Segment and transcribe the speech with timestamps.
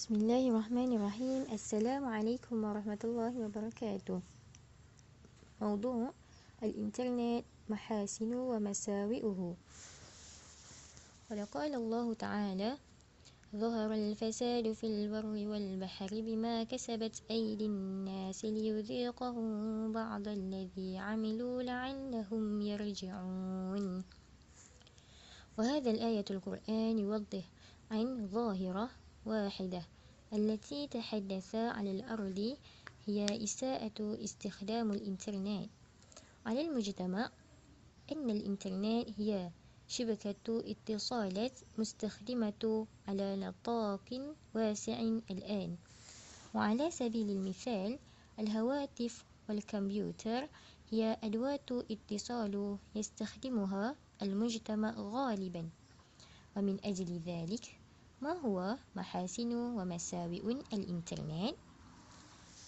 [0.00, 1.52] بسم الله الرحمن الرحيم.
[1.52, 4.20] السلام عليكم ورحمة الله وبركاته.
[5.60, 6.08] موضوع
[6.62, 9.40] الإنترنت محاسن ومساوئه.
[11.30, 12.70] ولقال الله تعالى
[13.52, 19.48] ظهر الفساد في البر والبحر بما كسبت أيدي الناس ليذيقهم
[19.92, 23.84] بعض الذي عملوا لعلهم يرجعون.
[25.58, 27.44] وهذا الآية القرآن يوضح
[27.90, 29.82] عن ظاهرة واحدة.
[30.32, 32.56] التي تحدث على الأرض
[33.06, 33.92] هي إساءة
[34.24, 35.70] استخدام الإنترنت.
[36.46, 37.30] على المجتمع
[38.12, 39.50] أن الإنترنت هي
[39.88, 40.36] شبكة
[40.70, 45.00] اتصالات مستخدمة على نطاق واسع
[45.30, 45.76] الآن.
[46.54, 47.98] وعلى سبيل المثال
[48.38, 50.48] الهواتف والكمبيوتر
[50.90, 55.68] هي أدوات اتصال يستخدمها المجتمع غالبا.
[56.56, 57.80] ومن أجل ذلك
[58.20, 61.54] ما هو محاسن ومساوئ الإنترنت؟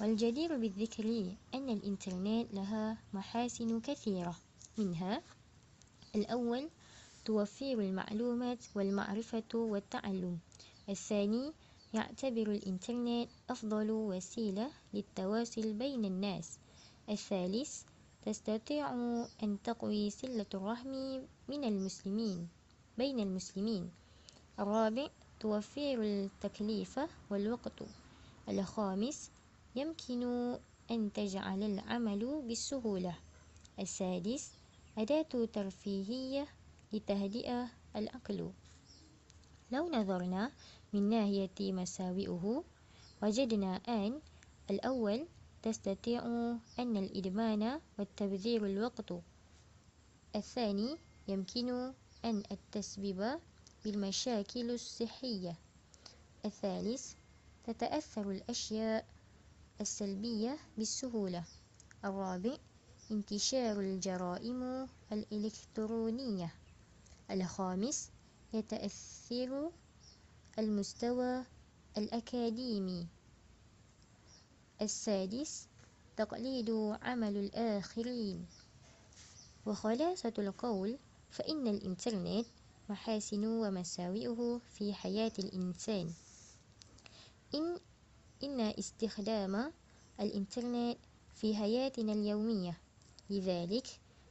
[0.00, 4.34] والجدير بالذكر أن الإنترنت لها محاسن كثيرة.
[4.78, 5.22] منها
[6.14, 6.68] الأول
[7.24, 10.38] توفير المعلومات والمعرفة والتعلم.
[10.88, 11.52] الثاني
[11.94, 16.58] يعتبر الإنترنت أفضل وسيلة للتواصل بين الناس.
[17.08, 17.82] الثالث
[18.26, 18.90] تستطيع
[19.42, 22.48] أن تقوي سلة الرحم من المسلمين
[22.98, 23.90] بين المسلمين.
[24.58, 25.08] الرابع
[25.42, 27.82] توفير التكلفة والوقت
[28.48, 29.30] الخامس
[29.76, 30.22] يمكن
[30.90, 33.14] أن تجعل العمل بالسهولة
[33.78, 34.52] السادس
[34.98, 36.46] أداة ترفيهية
[36.92, 38.50] لتهدئة العقل
[39.72, 40.50] لو نظرنا
[40.92, 42.64] من ناحية مساوئه
[43.22, 44.20] وجدنا أن
[44.70, 45.26] الأول
[45.62, 46.22] تستطيع
[46.78, 49.12] أن الإدمان والتبذير الوقت.
[50.36, 50.96] الثاني
[51.28, 51.92] يمكن
[52.24, 53.40] أن التسبب
[53.84, 55.54] بالمشاكل الصحية.
[56.44, 57.12] الثالث
[57.66, 59.06] تتأثر الأشياء
[59.80, 61.44] السلبية بالسهولة.
[62.04, 62.56] الرابع
[63.10, 66.54] انتشار الجرائم الإلكترونية.
[67.30, 68.10] الخامس
[68.54, 69.70] يتأثر
[70.58, 71.44] المستوى
[71.98, 73.06] الأكاديمي.
[74.82, 75.68] السادس
[76.16, 76.70] تقليد
[77.02, 78.46] عمل الآخرين.
[79.66, 80.98] وخلاصة القول
[81.30, 82.46] فإن الإنترنت
[82.92, 86.12] محاسن ومساوئه في حياة الإنسان.
[87.54, 87.78] إن
[88.44, 89.72] إن استخدام
[90.20, 90.98] الإنترنت
[91.34, 92.78] في حياتنا اليومية.
[93.30, 93.86] لذلك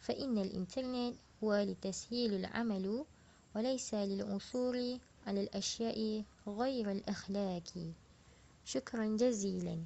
[0.00, 3.04] فإن الإنترنت هو لتسهيل العمل
[3.54, 7.92] وليس للعثور على الأشياء غير الأخلاقي
[8.64, 9.84] شكرا جزيلا.